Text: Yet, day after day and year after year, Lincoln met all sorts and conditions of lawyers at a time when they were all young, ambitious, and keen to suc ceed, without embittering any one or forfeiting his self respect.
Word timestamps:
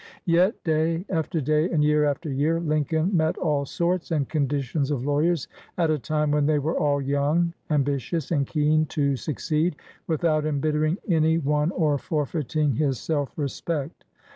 Yet, 0.25 0.63
day 0.63 1.05
after 1.11 1.39
day 1.39 1.69
and 1.69 1.83
year 1.83 2.05
after 2.05 2.27
year, 2.31 2.59
Lincoln 2.59 3.15
met 3.15 3.37
all 3.37 3.67
sorts 3.67 4.09
and 4.09 4.27
conditions 4.27 4.89
of 4.89 5.05
lawyers 5.05 5.47
at 5.77 5.91
a 5.91 5.99
time 5.99 6.31
when 6.31 6.47
they 6.47 6.57
were 6.57 6.75
all 6.75 6.99
young, 6.99 7.53
ambitious, 7.69 8.31
and 8.31 8.47
keen 8.47 8.87
to 8.87 9.15
suc 9.15 9.35
ceed, 9.35 9.75
without 10.07 10.43
embittering 10.43 10.97
any 11.07 11.37
one 11.37 11.69
or 11.69 11.99
forfeiting 11.99 12.73
his 12.73 12.99
self 12.99 13.37
respect. 13.37 14.03